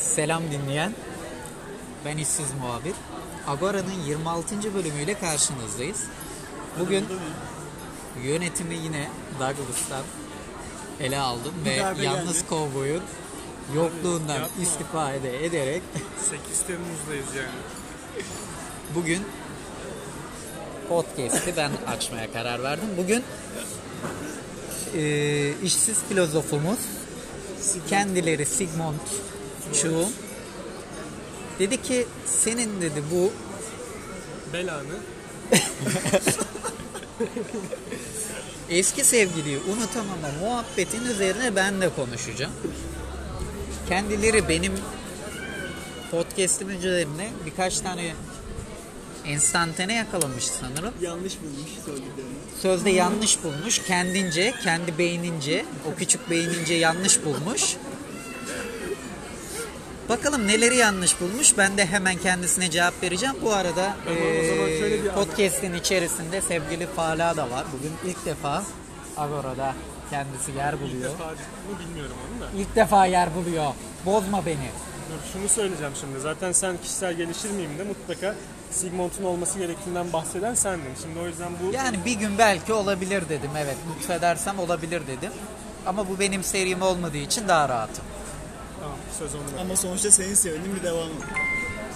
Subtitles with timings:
[0.00, 0.92] Selam dinleyen.
[2.04, 2.92] Ben işsiz muhabir.
[3.46, 4.74] Agora'nın 26.
[4.74, 6.04] bölümüyle karşınızdayız.
[6.80, 7.04] Bugün
[8.24, 9.08] yönetimi yine
[9.40, 10.02] Douglas'tan
[11.00, 12.48] ele aldım ve darbe yalnız geldi.
[12.48, 13.02] kovboyun
[13.74, 14.62] yokluğundan yapma.
[14.62, 15.82] istifa ede- ederek
[16.30, 18.24] 8 Temmuz'dayız yani.
[18.94, 19.22] bugün
[20.88, 22.88] podcast'i ben açmaya karar verdim.
[22.98, 23.24] Bugün
[24.96, 26.78] e, işsiz filozofumuz
[27.88, 28.94] kendileri Sigmund
[29.74, 30.12] Chu'un
[31.58, 33.32] dedi ki senin dedi bu
[34.52, 34.98] Belanı
[38.70, 42.52] eski sevgiliyi unutamama muhabbetin üzerine ben de konuşacağım.
[43.88, 44.72] Kendileri benim
[46.10, 48.14] podcast'im üzerine birkaç tane
[49.24, 50.94] enstantane yakalamış sanırım.
[51.00, 52.32] Yanlış bulmuş söylediklerini.
[52.62, 53.78] Sözde yanlış bulmuş.
[53.86, 57.76] Kendince, kendi beynince, o küçük beynince yanlış bulmuş.
[60.08, 61.58] Bakalım neleri yanlış bulmuş.
[61.58, 63.34] Ben de hemen kendisine cevap vereceğim.
[63.42, 67.64] Bu arada bir- podcast'in içerisinde sevgili Fala da var.
[67.78, 68.62] Bugün ilk defa
[69.16, 69.74] Agora'da
[70.10, 71.10] kendisi yer buluyor.
[71.12, 71.34] defa mı
[71.88, 72.46] bilmiyorum onu da.
[72.62, 73.66] İlk defa yer buluyor.
[74.06, 74.56] Bozma beni.
[75.10, 76.20] Dur şunu söyleyeceğim şimdi.
[76.20, 78.34] Zaten sen kişisel gelişir miyim de mutlaka
[78.70, 80.94] Sigmund'un olması gerektiğinden bahseden sendin.
[81.02, 83.50] Şimdi o yüzden bu Yani bir gün belki olabilir dedim.
[83.58, 85.32] Evet lütfedersem olabilir dedim.
[85.86, 88.04] Ama bu benim serim olmadığı için daha rahatım.
[89.18, 89.30] Söz.
[89.60, 91.10] Ama sonuçta senin sevdiğin bir devamı.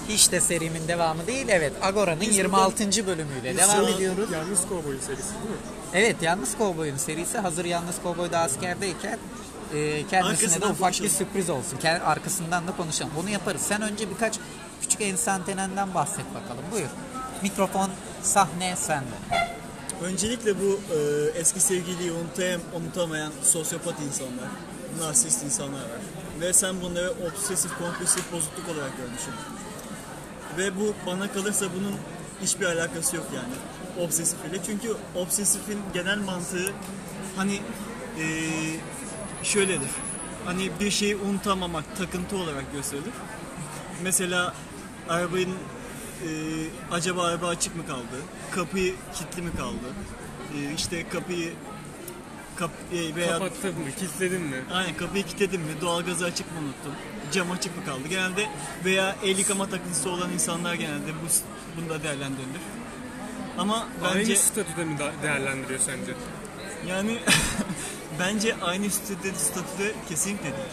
[0.09, 1.47] Hiç de serimin devamı değil.
[1.49, 3.07] Evet Agora'nın Biz 26.
[3.07, 4.31] bölümüyle Biz devam ediyoruz.
[4.33, 5.57] Yalnız Kovboy serisi değil mi?
[5.95, 9.19] Evet Yalnız Kovboy'un serisi hazır Yalnız Kovboy da askerdeyken
[9.75, 11.11] e, kendisine de Arkasından ufak bir konuşalım.
[11.11, 11.79] sürpriz olsun.
[12.07, 13.13] Arkasından da konuşalım.
[13.17, 13.63] Bunu yaparız.
[13.63, 14.39] Sen önce birkaç
[14.81, 16.65] küçük enstantanenden bahset bakalım.
[16.73, 16.89] Buyur.
[17.43, 17.91] Mikrofon,
[18.23, 19.47] sahne sende.
[20.03, 20.99] Öncelikle bu e,
[21.39, 24.49] eski sevgiliyi unutayam, unutamayan sosyopat insanlar,
[25.01, 26.01] narsist insanlar var.
[26.43, 29.35] Ve sen bunları obsesif kompulsif bozukluk olarak görmüşsün.
[30.59, 31.95] Ve bu bana kalırsa bunun
[32.43, 33.55] hiçbir alakası yok yani
[34.07, 34.63] obsesif ile.
[34.67, 36.73] Çünkü obsesifin genel mantığı
[37.37, 37.61] hani
[38.19, 38.25] e,
[39.43, 39.91] şöyledir.
[40.45, 43.13] Hani bir şeyi unutamamak takıntı olarak gösterilir.
[44.03, 44.55] Mesela
[45.09, 46.29] arabanın e,
[46.91, 48.23] acaba araba açık mı kaldı?
[48.51, 49.95] Kapıyı kilitli mi kaldı?
[50.57, 51.53] E, işte kapıyı
[52.63, 53.85] kap, e, veya Kapattın mı?
[53.99, 54.57] Kilitledin mi?
[54.73, 55.73] Aynen kapıyı kilitledim mi?
[55.81, 56.93] Doğalgazı açık mı unuttum?
[57.33, 58.09] Cam açık mı kaldı?
[58.09, 58.47] Genelde
[58.85, 61.27] veya el yıkama takıntısı olan insanlar genelde bu
[61.81, 62.61] bunda değerlendirilir.
[63.59, 66.13] Ama bence Aynı statüde mi değerlendiriyor sence?
[66.89, 67.19] yani
[68.19, 70.73] bence aynı statüde, statüde kesinlikle değil.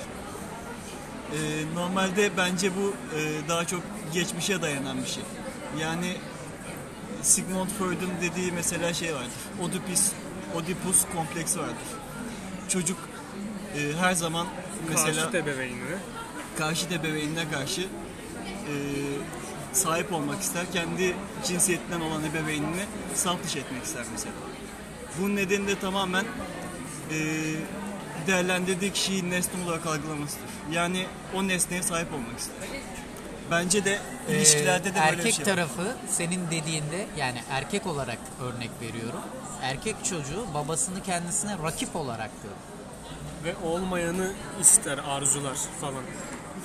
[1.34, 3.82] Ee, normalde bence bu e, daha çok
[4.14, 5.24] geçmişe dayanan bir şey.
[5.82, 6.18] Yani
[7.22, 9.32] Sigmund Freud'un dediği mesela şey vardır.
[9.62, 10.12] Oedipus,
[10.56, 11.88] Oedipus kompleksi vardır.
[12.70, 12.98] Çocuk
[13.78, 14.48] e, her zaman
[14.90, 15.98] mesela Karşıt ebeveynine.
[16.58, 18.74] karşı ebeveynine karşı e,
[19.74, 20.66] sahip olmak ister.
[20.74, 21.16] Kendi
[21.46, 24.34] cinsiyetinden olan ebeveynini salt dışı etmek ister mesela.
[25.20, 26.26] Bunun nedeni de tamamen
[27.12, 27.18] e,
[28.28, 30.50] değerlendirdiği kişiyi nesne olarak algılamasıdır.
[30.72, 31.06] Yani
[31.36, 32.56] o nesneye sahip olmak ister.
[33.52, 34.00] Bence de
[34.30, 35.46] Ee, ilişkilerde de böyle erkek bir şey var.
[35.46, 39.22] tarafı senin dediğinde yani erkek olarak örnek veriyorum.
[39.62, 42.56] Erkek çocuğu babasını kendisine rakip olarak görür.
[43.44, 46.04] Ve olmayanı ister, arzular falan.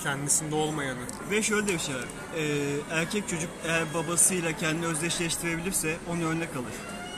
[0.03, 1.01] Kendisinde olmayanı.
[1.31, 2.05] Ve şöyle de bir şey var.
[2.37, 6.73] Ee, erkek çocuk eğer babasıyla kendini özdeşleştirebilirse onu örnek alır.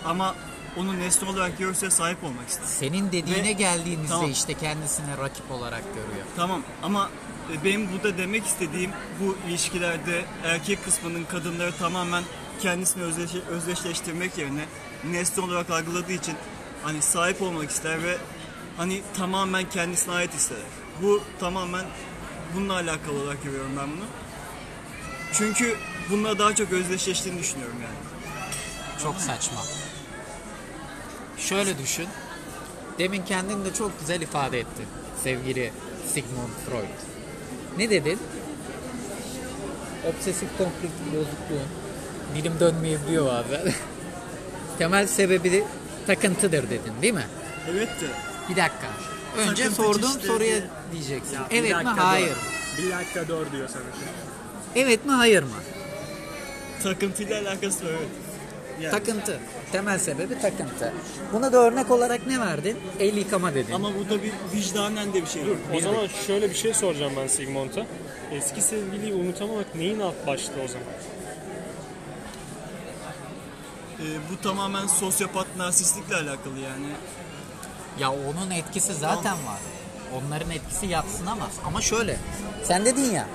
[0.04, 0.34] Ama
[0.76, 2.64] onu nesne olarak görürse sahip olmak ister.
[2.66, 4.30] Senin dediğine Ve- geldiğimizde Tamam.
[4.30, 6.26] işte kendisine rakip olarak görüyor.
[6.36, 8.90] Tamam ama e, benim burada demek istediğim
[9.20, 12.24] bu ilişkilerde erkek kısmının kadınları tamamen
[12.60, 14.64] kendisini özdeş- özdeşleştirmek yerine
[15.10, 16.34] nesne olarak algıladığı için
[16.82, 18.16] hani sahip olmak ister ve
[18.76, 20.58] hani tamamen kendisine ait ister.
[21.02, 21.84] Bu tamamen
[22.54, 24.04] bununla alakalı olarak görüyorum ben bunu.
[25.32, 25.76] Çünkü
[26.10, 27.96] bununla daha çok özdeşleştiğini düşünüyorum yani.
[29.02, 29.60] Çok saçma.
[31.38, 32.06] Şöyle düşün.
[32.98, 34.86] Demin kendin de çok güzel ifade ettin.
[35.22, 35.72] Sevgili
[36.14, 37.15] Sigmund Freud.
[37.78, 38.18] Ne dedin?
[40.08, 41.68] Obsesif kompulsif bozukluğun
[42.34, 43.72] dilim dönmeyebiliyor bazen.
[44.78, 45.64] Temel sebebi de
[46.06, 47.26] takıntıdır dedin değil mi?
[47.70, 48.06] Evet de
[48.48, 48.86] Bir dakika.
[49.38, 50.62] Önce Takıntı sorduğum işte soruya diye.
[50.92, 51.38] diyeceksin.
[51.50, 52.36] Bir evet mi hayır.
[52.78, 53.82] Bir dakika dur diyor sana.
[54.74, 55.48] Evet mi hayır mı?
[56.82, 58.08] takıntıyla alakası var evet.
[58.80, 58.90] Yani.
[58.90, 59.40] Takıntı.
[59.72, 60.92] Temel sebebi takıntı.
[61.32, 62.78] Buna da örnek olarak ne verdin?
[63.00, 63.72] El yıkama dedin.
[63.72, 65.56] Ama burada bir vicdanen de bir şey var.
[65.74, 67.86] O zaman şöyle bir şey soracağım ben Sigmund'a.
[68.32, 70.86] Eski sevgiliyi unutamamak neyin alt başlığı o zaman?
[74.00, 76.86] Ee, bu tamamen sosyopat narsistlikle alakalı yani.
[78.00, 79.60] Ya onun etkisi zaten var.
[80.14, 81.50] Onların etkisi yatsınamaz.
[81.66, 82.16] Ama şöyle.
[82.64, 83.28] Sen dedin ya.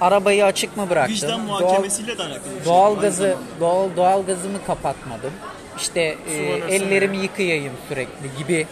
[0.00, 1.14] Arabayı açık mı bıraktın?
[1.14, 2.64] Vicdan Doğal- muhakemesiyle de alakalı şey.
[2.64, 5.32] Doğal gazı doğal doğal gazımı kapatmadım.
[5.76, 6.00] İşte
[6.30, 6.34] e,
[6.74, 8.66] ellerimi yıkayayım sürekli gibi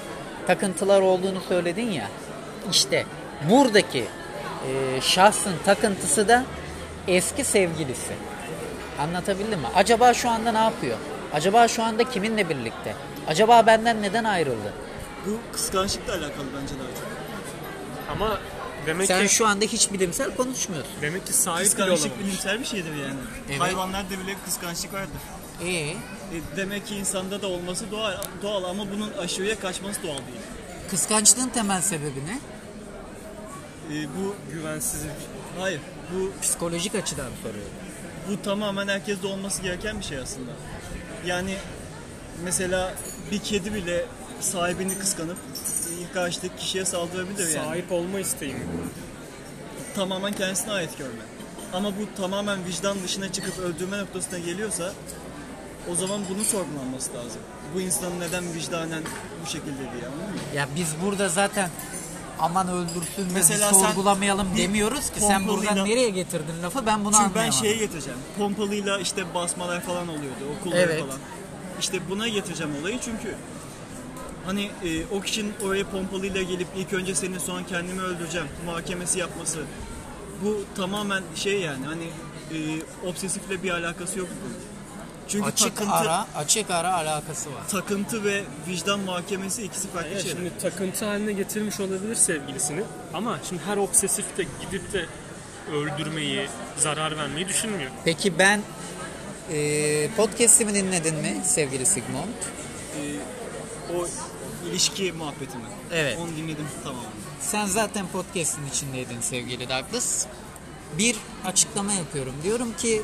[0.47, 2.09] takıntılar olduğunu söyledin ya.
[2.71, 3.05] İşte
[3.51, 4.05] buradaki
[4.69, 6.45] e, şahsın takıntısı da
[7.09, 8.13] eski sevgilisi.
[8.99, 9.67] Anlatabildim mi?
[9.75, 10.97] Acaba şu anda ne yapıyor?
[11.35, 12.95] Acaba şu anda kiminle birlikte?
[13.29, 14.73] Acaba benden neden ayrıldı?
[15.27, 17.05] Bu kıskançlıkla alakalı bence daha çok.
[18.17, 18.39] Ama
[18.87, 20.93] demek Sen ki şu anda hiç bilimsel konuşmuyorsun.
[21.03, 23.15] demek ki sahip bile Kıskançlık bilimsel bir şeydir yani.
[23.51, 23.61] Evet.
[23.61, 25.21] Hayvanlarda bile kıskançlık vardır.
[25.63, 25.97] Ee, E,
[26.57, 28.13] demek ki insanda da olması doğal,
[28.43, 30.41] doğal ama bunun aşırıya kaçması doğal değil.
[30.91, 32.39] kıskançlığın temel sebebi ne?
[33.97, 35.11] E, bu Güvensizlik.
[35.61, 35.81] hayır.
[36.15, 37.73] Bu Psikolojik açıdan soruyorum.
[38.31, 40.51] bu tamamen herkeste olması gereken bir şey aslında.
[41.27, 41.55] Yani
[42.45, 42.95] mesela
[43.31, 44.05] bir kedi bile
[44.41, 45.37] sahibini kıskanıp
[46.13, 47.67] karşıdaki kişiye saldırabilir yani.
[47.67, 48.61] Sahip olma isteği mi?
[49.95, 51.23] Tamamen kendisine ait görme.
[51.73, 54.93] Ama bu tamamen vicdan dışına çıkıp öldürme noktasına geliyorsa
[55.93, 57.41] o zaman bunu sorgulanması lazım.
[57.75, 59.03] Bu insanın neden vicdanen
[59.45, 60.57] bu şekilde diye anladın mı?
[60.57, 61.71] Ya biz burada zaten
[62.39, 67.25] aman öldürsün Mesela sen sorgulamayalım demiyoruz ki sen buradan nereye getirdin lafı ben bunu Çünkü
[67.25, 67.61] ben anlayamadım.
[67.61, 68.19] şeye getireceğim.
[68.39, 71.01] Pompalıyla işte basmalar falan oluyordu okulda Evet.
[71.01, 71.19] falan.
[71.81, 73.35] İşte buna getireceğim olayı çünkü
[74.47, 79.59] hani e, o kişinin oraya pompalıyla gelip ilk önce seni sonra kendimi öldüreceğim muhakemesi yapması
[80.45, 82.59] bu tamamen şey yani hani e,
[83.09, 84.29] obsesifle bir alakası yok.
[85.29, 87.69] Çünkü açık takıntı, ara açık ara alakası var.
[87.69, 90.37] takıntı ve vicdan muhakemesi ikisi farklı Evet, şeyler.
[90.37, 92.83] şimdi takıntı haline getirmiş olabilir sevgilisini
[93.15, 95.07] ama şimdi her obsesif de gidip de
[95.73, 96.47] öldürmeyi,
[96.77, 97.91] zarar vermeyi düşünmüyor.
[98.05, 98.61] Peki ben
[99.53, 102.29] e, podcast'imi dinledin mi sevgili Sigmund?
[102.97, 103.01] E,
[103.97, 104.07] o
[104.75, 105.65] ilişki muhabbeti mi?
[105.93, 106.19] Evet.
[106.21, 107.05] Onu dinledim tamam.
[107.41, 110.27] Sen zaten podcast'in içindeydin sevgili Douglas.
[110.99, 112.35] Bir açıklama yapıyorum.
[112.43, 113.03] Diyorum ki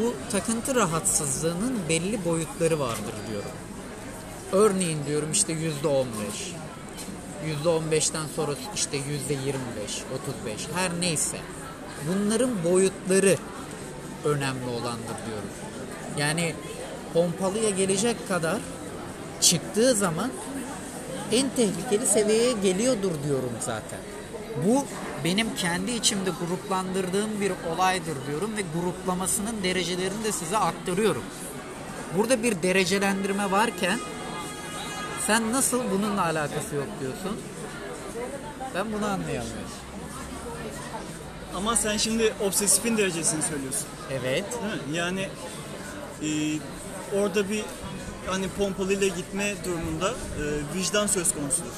[0.00, 3.50] bu takıntı rahatsızlığının belli boyutları vardır diyorum.
[4.52, 6.52] Örneğin diyorum işte yüzde on beş.
[7.46, 11.36] Yüzde on beşten sonra işte yüzde yirmi beş, otuz beş her neyse.
[12.08, 13.36] Bunların boyutları
[14.24, 15.50] önemli olandır diyorum.
[16.18, 16.54] Yani
[17.12, 18.60] pompalıya gelecek kadar
[19.44, 20.30] çıktığı zaman
[21.32, 23.98] en tehlikeli seviyeye geliyordur diyorum zaten.
[24.66, 24.84] Bu
[25.24, 31.22] benim kendi içimde gruplandırdığım bir olaydır diyorum ve gruplamasının derecelerini de size aktarıyorum.
[32.16, 33.98] Burada bir derecelendirme varken
[35.26, 37.40] sen nasıl bununla alakası yok diyorsun?
[38.74, 39.70] Ben bunu anlayamıyorum.
[41.56, 43.86] Ama sen şimdi obsesifin derecesini söylüyorsun.
[44.10, 44.44] Evet.
[44.52, 44.96] Değil mi?
[44.96, 45.28] Yani
[46.22, 46.28] e,
[47.18, 47.64] orada bir
[48.26, 50.14] hani pompalıyla gitme durumunda e,
[50.78, 51.70] vicdan söz konusudur.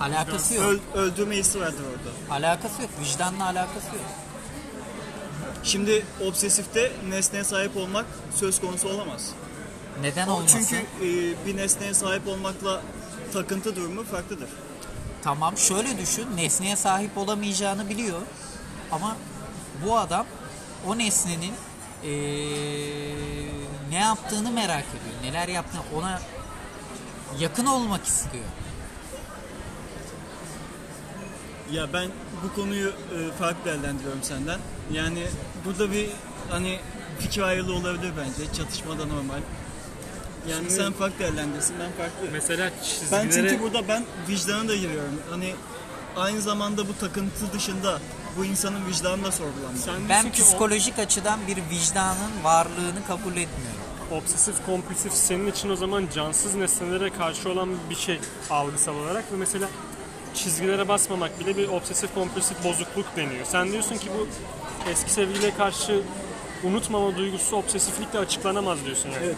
[0.00, 0.64] Alakası yok.
[0.64, 2.34] Öl- öldürme hissi vardır orada.
[2.34, 2.90] Alakası yok.
[3.04, 4.04] Vicdanla alakası yok.
[5.64, 9.30] Şimdi obsesifte nesneye sahip olmak söz konusu olamaz.
[10.00, 10.58] Neden olmasın?
[10.68, 10.76] Çünkü
[11.06, 12.82] e, bir nesneye sahip olmakla
[13.32, 14.48] takıntı durumu farklıdır.
[15.22, 16.26] Tamam şöyle düşün.
[16.36, 18.20] Nesneye sahip olamayacağını biliyor.
[18.92, 19.16] Ama
[19.86, 20.26] bu adam
[20.86, 21.52] o nesnenin
[22.04, 23.50] eee,
[23.92, 25.22] ne yaptığını merak ediyor.
[25.32, 26.20] Neler yaptığını ona
[27.38, 28.44] yakın olmak istiyor.
[31.72, 32.08] Ya ben
[32.44, 34.58] bu konuyu e, farklı değerlendiriyorum senden.
[34.92, 35.26] Yani
[35.64, 36.08] burada bir
[36.50, 36.78] hani
[37.18, 38.52] fikir ayrılığı olabilir bence.
[38.52, 39.40] Çatışma da normal.
[40.50, 42.28] Yani Şimdi- sen farklı değerlendirsin ben farklı.
[42.32, 42.70] Mesela
[43.12, 43.48] Ben çizgilere...
[43.48, 45.22] çünkü burada ben vicdana da giriyorum.
[45.30, 45.54] Hani
[46.16, 47.98] aynı zamanda bu takıntı dışında
[48.36, 50.08] bu insanın vicdanı da sorgulanmalı.
[50.08, 53.71] Ben ki o psikolojik açıdan bir vicdanın varlığını kabul etmiyorum.
[54.12, 59.36] Obsesif kompulsif senin için o zaman cansız nesnelere karşı olan bir şey algısal olarak ve
[59.36, 59.68] mesela
[60.34, 63.44] çizgilere basmamak bile bir obsesif kompulsif bozukluk deniyor.
[63.44, 64.28] Sen diyorsun ki bu
[64.90, 66.02] eski sevgiliye karşı
[66.64, 69.24] unutmama duygusu obsesiflikle açıklanamaz diyorsun yani.
[69.26, 69.36] Evet.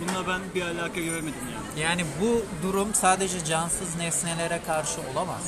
[0.00, 1.80] Bununla ben bir alaka göremedim yani.
[1.84, 5.42] Yani bu durum sadece cansız nesnelere karşı olamaz.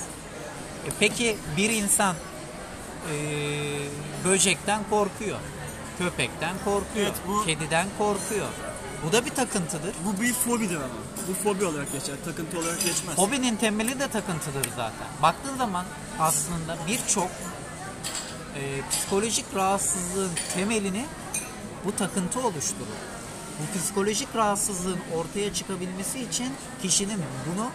[0.86, 2.16] E peki bir insan
[3.12, 3.14] e,
[4.24, 5.36] böcekten korkuyor,
[5.98, 8.46] köpekten korkuyor, Evet, bu- kediden korkuyor.
[9.04, 9.94] Bu da bir takıntıdır.
[10.04, 10.88] Bu bir fobidir ama.
[11.28, 12.16] Bu fobi olarak geçer.
[12.24, 13.18] Takıntı olarak geçmez.
[13.18, 15.06] Hobinin temeli de takıntıdır zaten.
[15.22, 15.84] Baktığın zaman
[16.18, 17.30] aslında birçok
[18.56, 21.06] e, psikolojik rahatsızlığın temelini
[21.84, 22.96] bu takıntı oluşturur.
[23.60, 27.70] Bu psikolojik rahatsızlığın ortaya çıkabilmesi için kişinin bunu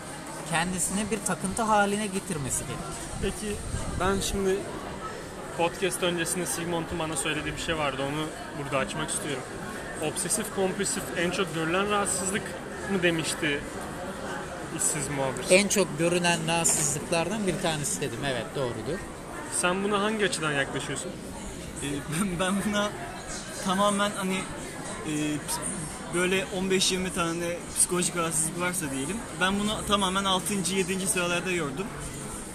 [0.50, 2.86] kendisine bir takıntı haline getirmesi gerekir.
[3.22, 3.56] Peki
[4.00, 4.58] ben şimdi
[5.58, 8.02] podcast öncesinde Sigmund'un bana söylediği bir şey vardı.
[8.12, 8.26] Onu
[8.64, 9.44] burada açmak istiyorum.
[10.02, 12.42] Obsesif kompulsif en çok görülen rahatsızlık
[12.92, 13.60] mı demişti
[14.78, 15.46] işsiz muhabir.
[15.50, 18.20] En çok görünen rahatsızlıklardan bir tanesi dedim.
[18.26, 19.00] Evet doğrudur.
[19.62, 21.12] Sen buna hangi açıdan yaklaşıyorsun?
[21.84, 21.86] Ee,
[22.20, 22.90] ben- ben buna
[23.66, 24.36] tamamen hani
[25.08, 29.18] e, ps- böyle 15-20 tane psikolojik rahatsızlık varsa diyelim.
[29.42, 30.54] Ben bunu tamamen 6.
[30.76, 31.08] 7.
[31.08, 31.86] sıralarda gördüm.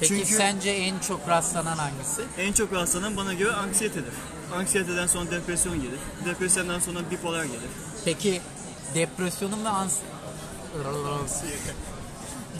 [0.00, 2.22] Peki Çünkü- sence en çok rastlanan hangisi?
[2.38, 4.12] En çok rastlanan bana göre anksiyetedir.
[4.54, 5.98] Anksiyeteden sonra depresyon gelir.
[6.24, 7.70] Depresyondan sonra bipolar gelir.
[8.04, 8.40] Peki
[8.94, 9.98] depresyonun ve ans...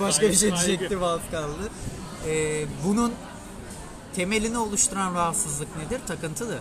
[0.01, 1.71] Başka bir şey diyecektim az kaldı.
[2.29, 3.13] Ee, bunun
[4.15, 6.01] temelini oluşturan rahatsızlık nedir?
[6.07, 6.59] Takıntıdır.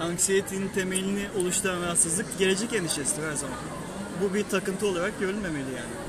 [0.00, 3.56] Anksiyetenin temelini oluşturan rahatsızlık gelecek endişesidir her zaman.
[4.22, 6.08] Bu bir takıntı olarak görülmemeli yani.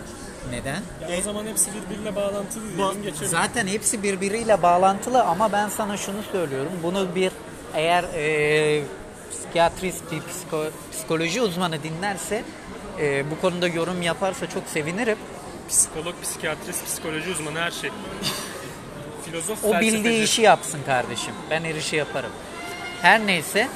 [0.51, 0.81] Neden?
[1.11, 3.27] Ya o zaman hepsi birbiriyle bağlantılı diyelim geçelim.
[3.27, 6.71] Zaten hepsi birbiriyle bağlantılı ama ben sana şunu söylüyorum.
[6.83, 7.31] Bunu bir
[7.75, 8.81] eğer e,
[9.31, 12.43] psikiyatrist, bir psiko- psikoloji uzmanı dinlerse
[12.99, 15.17] e, bu konuda yorum yaparsa çok sevinirim.
[15.69, 17.89] Psikolog, psikiyatrist, psikoloji uzmanı her şey.
[19.25, 19.93] Filozof, O felsefeci.
[19.95, 21.33] bildiği işi yapsın kardeşim.
[21.49, 22.31] Ben her işi yaparım.
[23.01, 23.67] Her neyse.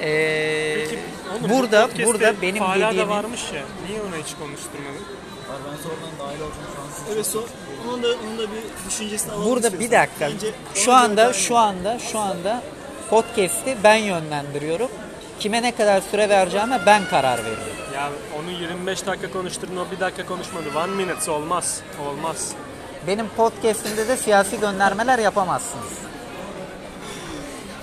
[0.00, 0.98] e, Peki,
[1.32, 3.62] oğlum, bu burada podcast'te burada benim Fala da varmış ya.
[3.88, 5.06] Niye ona hiç konuşturmadın?
[5.48, 7.44] Ben sonradan dahil olacağım Evet, so,
[7.88, 10.08] onun da onun da bir düşüncesini alalım Burada bir istiyorsan.
[10.08, 10.26] dakika.
[10.30, 12.62] Bence Şu ona göre anda şu anda şu anda
[13.12, 14.90] podcast'i ben yönlendiriyorum.
[15.40, 17.76] Kime ne kadar süre vereceğime ben karar veriyorum.
[17.94, 20.64] Ya onu 25 dakika konuşturdun o bir dakika konuşmadı.
[20.76, 21.80] One minute olmaz.
[22.08, 22.52] Olmaz.
[23.06, 25.92] Benim podcast'imde de siyasi göndermeler yapamazsınız.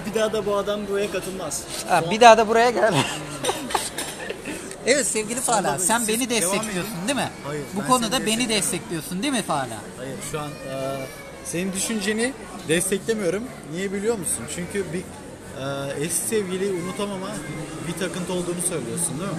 [0.06, 1.64] Bir daha da bu adam buraya katılmaz.
[1.90, 2.94] Ha, bir daha da buraya gel.
[4.86, 7.30] evet sevgili Fala Sonra sen beni destekliyorsun değil mi?
[7.48, 9.78] Hayır, Bu ben konuda seni beni destekliyorsun değil mi Fala?
[9.98, 10.98] Hayır şu an e,
[11.46, 12.34] senin düşünceni
[12.68, 13.44] desteklemiyorum.
[13.72, 14.46] Niye biliyor musun?
[14.56, 15.02] Çünkü bir
[15.58, 17.28] e, eski sevgiliyi unutamama
[17.88, 19.38] bir takıntı olduğunu söylüyorsun değil mi?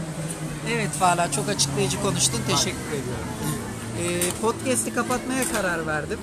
[0.75, 3.27] Evet Fala çok açıklayıcı konuştun teşekkür ediyorum.
[4.01, 6.19] Ee, podcast'i kapatmaya karar verdim.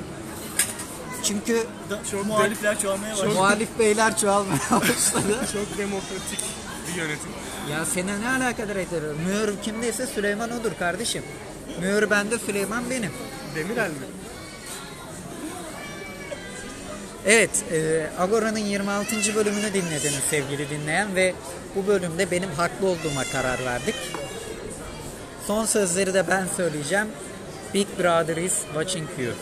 [1.24, 3.29] Çünkü Da, şu muhalifler çoğalmaya başladı.
[3.34, 5.46] muhalif beyler çoğalmaya başladı.
[5.53, 6.39] Çok demokratik
[6.88, 7.29] bir yönetim.
[7.72, 9.01] Ya seni ne alakadar eder?
[9.27, 11.24] Mühür kimdeyse Süleyman odur kardeşim.
[11.82, 13.12] Mühür bende Süleyman benim.
[13.56, 13.96] Demirel mi?
[17.30, 19.36] Evet, e, Agora'nın 26.
[19.36, 21.34] bölümünü dinlediniz sevgili dinleyen ve
[21.76, 23.96] bu bölümde benim haklı olduğuma karar verdik.
[25.48, 27.08] Son sözleri de ben söyleyeceğim.
[27.74, 29.34] Big Brother is watching you.